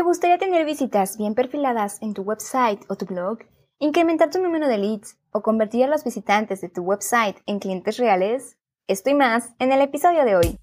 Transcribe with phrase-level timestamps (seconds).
[0.00, 3.40] ¿Te gustaría tener visitas bien perfiladas en tu website o tu blog?
[3.78, 7.98] ¿Incrementar tu número de leads o convertir a los visitantes de tu website en clientes
[7.98, 8.56] reales?
[8.86, 10.58] Esto y más en el episodio de hoy.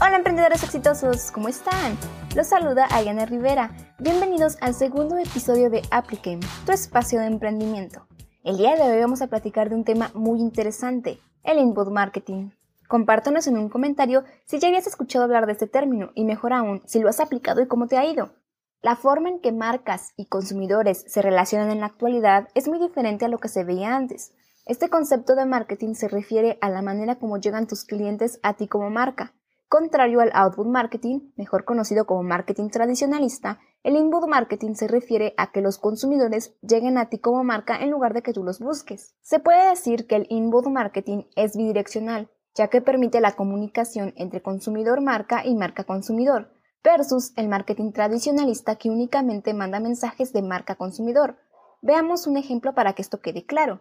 [0.00, 1.98] Hola emprendedores exitosos, ¿cómo están?
[2.36, 3.76] Los saluda Ayana Rivera.
[3.98, 8.06] Bienvenidos al segundo episodio de Applicame, tu espacio de emprendimiento.
[8.44, 12.50] El día de hoy vamos a platicar de un tema muy interesante, el inbound marketing.
[12.88, 16.82] Compártanos en un comentario si ya habías escuchado hablar de este término y mejor aún,
[16.86, 18.30] si lo has aplicado y cómo te ha ido.
[18.82, 23.24] La forma en que marcas y consumidores se relacionan en la actualidad es muy diferente
[23.24, 24.32] a lo que se veía antes.
[24.64, 28.68] Este concepto de marketing se refiere a la manera como llegan tus clientes a ti
[28.68, 29.34] como marca.
[29.68, 35.50] Contrario al outbound marketing, mejor conocido como marketing tradicionalista, el inbound marketing se refiere a
[35.50, 39.16] que los consumidores lleguen a ti como marca en lugar de que tú los busques.
[39.22, 44.42] Se puede decir que el inbound marketing es bidireccional, ya que permite la comunicación entre
[44.42, 46.50] consumidor-marca y marca-consumidor,
[46.82, 51.36] versus el marketing tradicionalista que únicamente manda mensajes de marca-consumidor.
[51.82, 53.80] Veamos un ejemplo para que esto quede claro.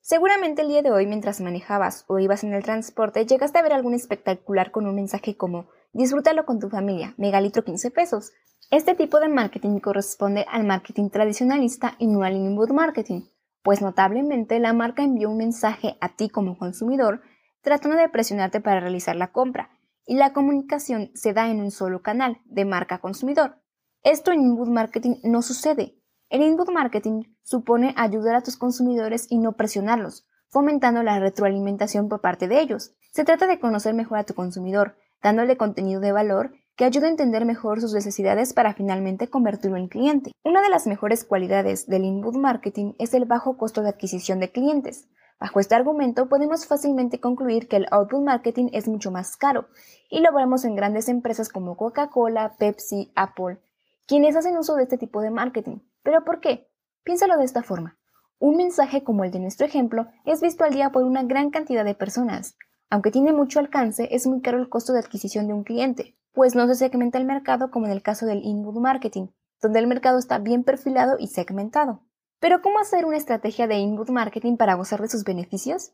[0.00, 3.72] Seguramente el día de hoy, mientras manejabas o ibas en el transporte, llegaste a ver
[3.72, 8.32] algún espectacular con un mensaje como Disfrútalo con tu familia, megalitro 15 pesos.
[8.70, 13.22] Este tipo de marketing corresponde al marketing tradicionalista y no al inbound marketing,
[13.62, 17.22] pues notablemente la marca envió un mensaje a ti como consumidor
[17.66, 19.70] tratando de presionarte para realizar la compra,
[20.06, 23.60] y la comunicación se da en un solo canal, de marca consumidor.
[24.04, 25.98] Esto en inbound marketing no sucede.
[26.30, 32.20] El inbound marketing supone ayudar a tus consumidores y no presionarlos, fomentando la retroalimentación por
[32.20, 32.94] parte de ellos.
[33.10, 37.10] Se trata de conocer mejor a tu consumidor, dándole contenido de valor que ayude a
[37.10, 40.30] entender mejor sus necesidades para finalmente convertirlo en cliente.
[40.44, 44.52] Una de las mejores cualidades del inbound marketing es el bajo costo de adquisición de
[44.52, 45.08] clientes.
[45.38, 49.68] Bajo este argumento podemos fácilmente concluir que el outbound marketing es mucho más caro,
[50.08, 53.60] y lo vemos en grandes empresas como Coca-Cola, Pepsi, Apple,
[54.06, 55.80] quienes hacen uso de este tipo de marketing.
[56.02, 56.68] ¿Pero por qué?
[57.04, 57.98] Piénsalo de esta forma.
[58.38, 61.84] Un mensaje como el de nuestro ejemplo es visto al día por una gran cantidad
[61.84, 62.56] de personas.
[62.88, 66.54] Aunque tiene mucho alcance, es muy caro el costo de adquisición de un cliente, pues
[66.54, 69.28] no se segmenta el mercado como en el caso del inbound marketing,
[69.60, 72.05] donde el mercado está bien perfilado y segmentado.
[72.38, 75.92] Pero ¿cómo hacer una estrategia de inbound marketing para gozar de sus beneficios?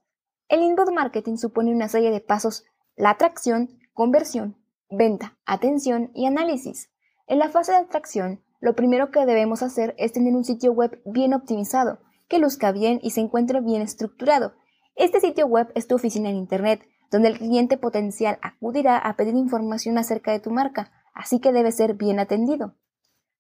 [0.49, 2.65] El inbound marketing supone una serie de pasos,
[2.97, 4.57] la atracción, conversión,
[4.91, 6.91] venta, atención y análisis.
[7.27, 11.01] En la fase de atracción, lo primero que debemos hacer es tener un sitio web
[11.05, 14.55] bien optimizado, que luzca bien y se encuentre bien estructurado.
[14.95, 19.35] Este sitio web es tu oficina en Internet, donde el cliente potencial acudirá a pedir
[19.35, 22.75] información acerca de tu marca, así que debe ser bien atendido.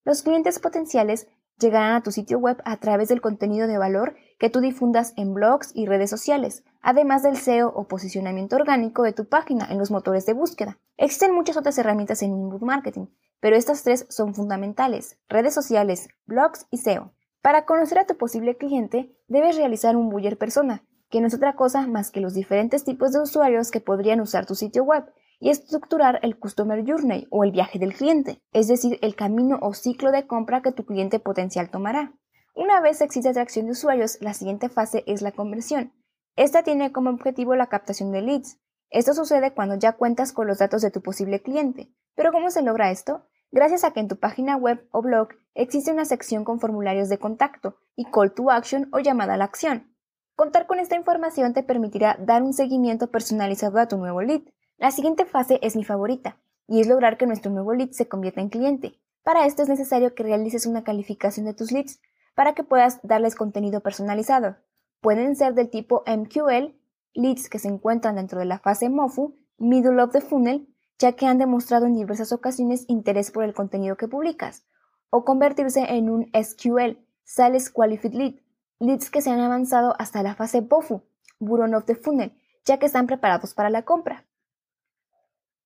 [0.05, 1.27] Los clientes potenciales
[1.59, 5.35] llegarán a tu sitio web a través del contenido de valor que tú difundas en
[5.35, 9.91] blogs y redes sociales, además del SEO o posicionamiento orgánico de tu página en los
[9.91, 10.79] motores de búsqueda.
[10.97, 13.07] Existen muchas otras herramientas en inbound marketing,
[13.41, 17.13] pero estas tres son fundamentales, redes sociales, blogs y SEO.
[17.41, 21.55] Para conocer a tu posible cliente, debes realizar un buyer persona, que no es otra
[21.55, 25.05] cosa más que los diferentes tipos de usuarios que podrían usar tu sitio web,
[25.43, 29.75] y estructurar el Customer Journey o el viaje del cliente, es decir, el camino o
[29.75, 32.13] ciclo de compra que tu cliente potencial tomará.
[32.55, 35.93] Una vez existe atracción de usuarios, la siguiente fase es la conversión.
[36.37, 38.61] Esta tiene como objetivo la captación de leads.
[38.89, 41.93] Esto sucede cuando ya cuentas con los datos de tu posible cliente.
[42.15, 43.27] ¿Pero cómo se logra esto?
[43.51, 47.19] Gracias a que en tu página web o blog existe una sección con formularios de
[47.19, 49.93] contacto y call to action o llamada a la acción.
[50.37, 54.43] Contar con esta información te permitirá dar un seguimiento personalizado a tu nuevo lead,
[54.83, 58.41] la siguiente fase es mi favorita, y es lograr que nuestro nuevo lead se convierta
[58.41, 58.99] en cliente.
[59.23, 62.01] Para esto es necesario que realices una calificación de tus leads
[62.35, 64.57] para que puedas darles contenido personalizado.
[65.01, 66.75] Pueden ser del tipo MQL,
[67.15, 70.67] leads que se encuentran dentro de la fase MOFU, Middle of the Funnel,
[70.99, 74.65] ya que han demostrado en diversas ocasiones interés por el contenido que publicas,
[75.11, 78.35] o convertirse en un SQL, Sales Qualified Lead,
[78.81, 81.03] leads que se han avanzado hasta la fase BOFU,
[81.39, 84.27] Bottom of the Funnel, ya que están preparados para la compra.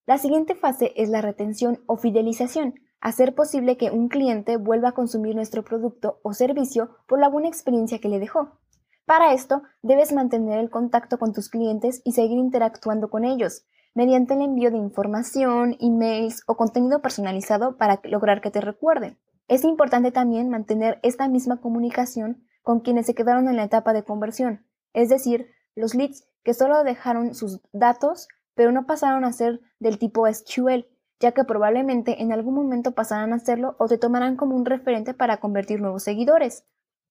[0.06, 4.93] La siguiente fase es la retención o fidelización, hacer posible que un cliente vuelva a
[4.93, 8.61] consumir nuestro producto o servicio por la buena experiencia que le dejó.
[9.05, 14.35] Para esto, debes mantener el contacto con tus clientes y seguir interactuando con ellos, mediante
[14.35, 19.19] el envío de información, emails o contenido personalizado para lograr que te recuerden.
[19.49, 24.05] Es importante también mantener esta misma comunicación con quienes se quedaron en la etapa de
[24.05, 29.61] conversión, es decir, los leads que solo dejaron sus datos pero no pasaron a ser
[29.79, 30.87] del tipo SQL,
[31.20, 35.14] ya que probablemente en algún momento pasarán a hacerlo o te tomarán como un referente
[35.14, 36.64] para convertir nuevos seguidores.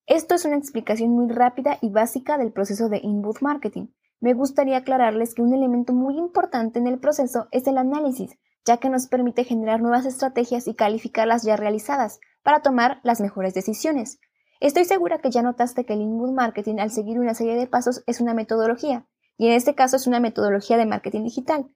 [0.07, 3.87] Esto es una explicación muy rápida y básica del proceso de inbound marketing.
[4.21, 8.77] me gustaría aclararles que un elemento muy importante en el proceso es el análisis, ya
[8.77, 13.53] que nos permite generar nuevas estrategias y calificar las ya realizadas para tomar las mejores
[13.53, 14.19] decisiones.
[14.59, 18.03] Estoy segura que ya notaste que el inbound marketing al seguir una serie de pasos
[18.07, 19.05] es una metodología,
[19.37, 21.69] y en este caso es una metodología de marketing digital.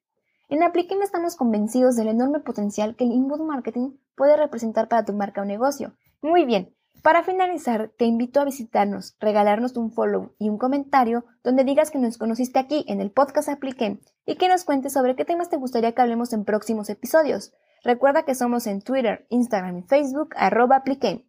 [0.50, 5.14] En Apliquem estamos convencidos del enorme potencial que el inbound marketing puede representar para tu
[5.14, 5.94] marca o negocio.
[6.22, 11.64] Muy bien, para finalizar, te invito a visitarnos, regalarnos un follow y un comentario donde
[11.64, 15.24] digas que nos conociste aquí en el podcast Apliquem y que nos cuentes sobre qué
[15.24, 17.54] temas te gustaría que hablemos en próximos episodios.
[17.84, 21.29] Recuerda que somos en Twitter, Instagram y Facebook arroba Apliquem.